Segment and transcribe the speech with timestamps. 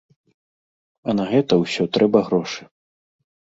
[1.07, 2.61] А на гэта ўсё трэба грошы.